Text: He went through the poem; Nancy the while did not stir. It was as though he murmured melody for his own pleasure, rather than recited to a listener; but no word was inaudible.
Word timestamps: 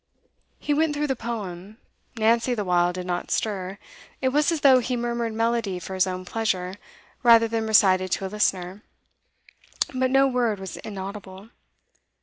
He 0.57 0.73
went 0.73 0.95
through 0.95 1.05
the 1.05 1.15
poem; 1.15 1.77
Nancy 2.17 2.55
the 2.55 2.65
while 2.65 2.91
did 2.91 3.05
not 3.05 3.29
stir. 3.29 3.77
It 4.19 4.29
was 4.29 4.51
as 4.51 4.61
though 4.61 4.79
he 4.79 4.95
murmured 4.97 5.33
melody 5.33 5.77
for 5.77 5.93
his 5.93 6.07
own 6.07 6.25
pleasure, 6.25 6.73
rather 7.21 7.47
than 7.47 7.67
recited 7.67 8.11
to 8.13 8.25
a 8.25 8.33
listener; 8.33 8.81
but 9.93 10.09
no 10.09 10.27
word 10.27 10.59
was 10.59 10.75
inaudible. 10.77 11.49